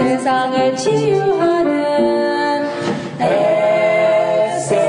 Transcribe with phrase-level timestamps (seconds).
[0.00, 1.70] 세상을 치유하는
[4.50, 4.80] SLC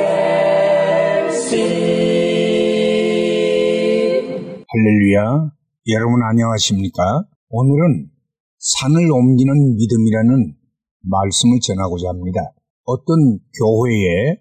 [4.66, 5.52] 할렐루야.
[5.90, 7.26] 여러분 안녕하십니까?
[7.50, 8.10] 오늘은
[8.58, 10.56] 산을 옮기는 믿음이라는
[11.02, 12.54] 말씀을 전하고자 합니다.
[12.86, 14.38] 어떤 교회에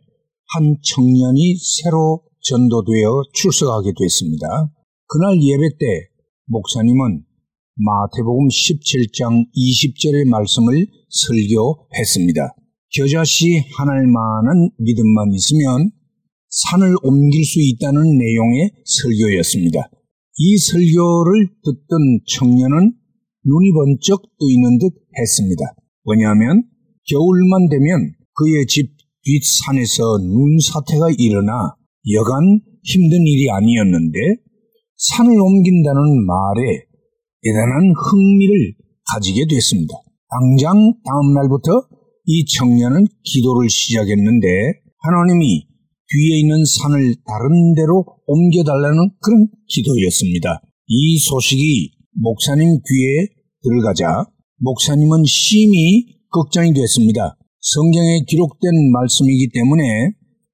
[0.54, 4.70] 한 청년이 새로 전도되어 출석하게 됐습니다.
[5.08, 6.10] 그날 예배 때
[6.46, 7.24] 목사님은
[7.80, 12.54] 마태복음 17장 20절의 말씀을 설교했습니다.
[12.92, 15.88] 겨자씨 하나만한 믿음만 있으면
[16.50, 19.88] 산을 옮길 수 있다는 내용의 설교였습니다.
[20.36, 22.92] 이 설교를 듣던 청년은
[23.48, 25.64] 눈이 번쩍 뜨이는 듯 했습니다.
[26.04, 26.64] 왜냐하면
[27.08, 28.92] 겨울만 되면 그의 집
[29.24, 31.76] 뒷산에서 눈사태가 일어나
[32.12, 34.18] 여간 힘든 일이 아니었는데
[34.96, 36.89] 산을 옮긴다는 말에
[37.42, 38.74] 대단한 흥미를
[39.12, 39.94] 가지게 됐습니다.
[40.28, 41.70] 당장 다음 날부터
[42.26, 44.46] 이 청년은 기도를 시작했는데
[45.02, 45.66] 하나님이
[46.10, 50.60] 뒤에 있는 산을 다른 데로 옮겨달라는 그런 기도였습니다.
[50.86, 53.26] 이 소식이 목사님 귀에
[53.62, 54.26] 들어가자
[54.58, 57.36] 목사님은 심히 걱정이 됐습니다.
[57.60, 59.82] 성경에 기록된 말씀이기 때문에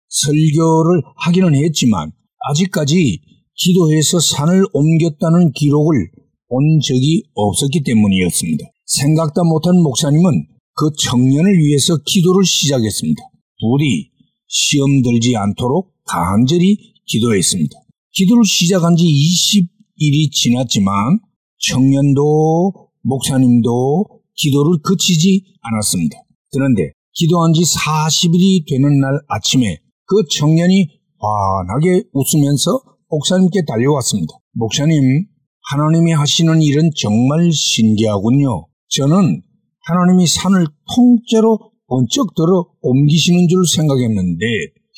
[0.09, 2.13] 설교를 하기는 했지만
[2.51, 3.21] 아직까지
[3.55, 6.11] 기도해서 산을 옮겼다는 기록을
[6.49, 8.65] 본 적이 없었기 때문이었습니다.
[8.87, 13.23] 생각도 못한 목사님은 그 청년을 위해서 기도를 시작했습니다.
[13.61, 14.11] 부디
[14.47, 17.73] 시험 들지 않도록 간절히 기도했습니다.
[18.13, 21.19] 기도를 시작한 지 20일이 지났지만
[21.59, 26.17] 청년도 목사님도 기도를 그치지 않았습니다.
[26.53, 30.89] 그런데 기도한 지 40일이 되는 날 아침에 그 청년이
[31.19, 34.35] 환하게 웃으면서 목사님께 달려왔습니다.
[34.53, 35.27] 목사님,
[35.71, 38.67] 하나님이 하시는 일은 정말 신기하군요.
[38.89, 39.43] 저는
[39.83, 44.47] 하나님이 산을 통째로 번쩍 들어 옮기시는 줄 생각했는데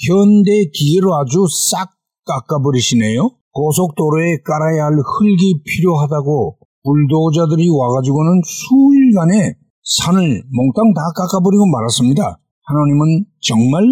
[0.08, 1.90] 현대 기계로 아주 싹
[2.24, 3.30] 깎아버리시네요.
[3.52, 12.38] 고속도로에 깔아야 할 흙이 필요하다고 불도저들이 와가지고는 수일간에 산을 몽땅 다 깎아버리고 말았습니다.
[12.64, 13.84] 하나님은 정말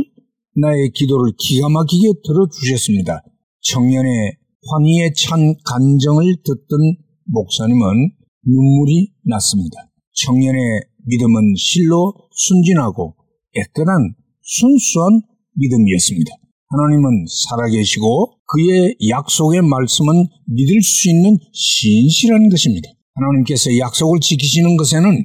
[0.60, 3.22] 나의 기도를 기가 막히게 들어주셨습니다.
[3.62, 6.96] 청년의 환희에 찬 간정을 듣던
[7.26, 8.10] 목사님은
[8.46, 9.90] 눈물이 났습니다.
[10.14, 10.60] 청년의
[11.06, 13.14] 믿음은 실로 순진하고
[13.52, 15.22] 깨끗한 순수한
[15.54, 16.32] 믿음이었습니다.
[16.68, 22.88] 하나님은 살아계시고 그의 약속의 말씀은 믿을 수 있는 신실한 것입니다.
[23.14, 25.24] 하나님께서 약속을 지키시는 것에는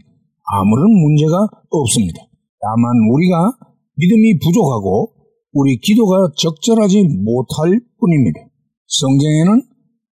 [0.54, 2.22] 아무런 문제가 없습니다.
[2.62, 3.58] 다만 우리가
[3.96, 5.14] 믿음이 부족하고
[5.54, 8.51] 우리 기도가 적절하지 못할 뿐입니다.
[8.92, 9.64] 성경에는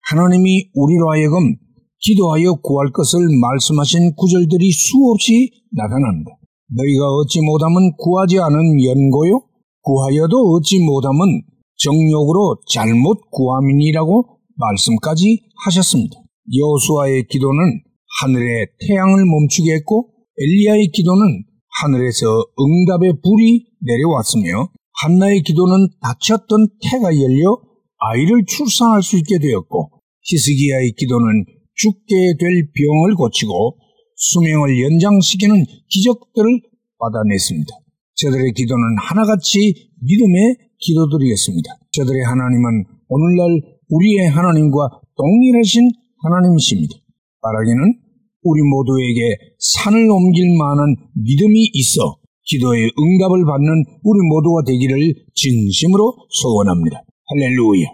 [0.09, 1.55] 하나님이 우리로 하여금
[1.99, 6.37] 기도하여 구할 것을 말씀하신 구절들이 수없이 나타납니다.
[6.69, 9.41] 너희가 얻지 못하면 구하지 않은 연고요?
[9.81, 11.41] 구하여도 얻지 못하면
[11.77, 16.15] 정욕으로 잘못 구함이니라고 말씀까지 하셨습니다.
[16.53, 17.81] 여수아의 기도는
[18.21, 21.43] 하늘에 태양을 멈추게 했고 엘리야의 기도는
[21.81, 22.25] 하늘에서
[22.59, 24.69] 응답의 불이 내려왔으며
[25.01, 27.66] 한나의 기도는 닫혔던 태가 열려
[27.99, 29.91] 아이를 출산할 수 있게 되었고
[30.23, 33.77] 히스기야의 기도는 죽게 될 병을 고치고
[34.15, 36.61] 수명을 연장시키는 기적들을
[36.99, 37.71] 받아냈습니다.
[38.15, 41.69] 저들의 기도는 하나같이 믿음의 기도들이었습니다.
[41.91, 45.89] 저들의 하나님은 오늘날 우리의 하나님과 동일하신
[46.23, 46.95] 하나님이십니다.
[47.41, 48.07] 바라기는
[48.43, 49.21] 우리 모두에게
[49.59, 57.03] 산을 옮길 만한 믿음이 있어 기도의 응답을 받는 우리 모두가 되기를 진심으로 소원합니다.
[57.29, 57.87] 할렐루야.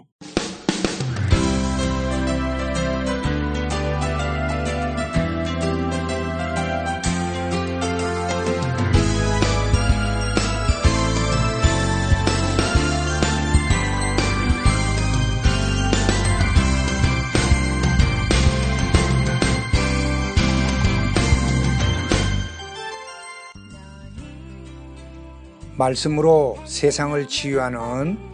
[25.76, 28.33] 말씀으로 세상을 치유하는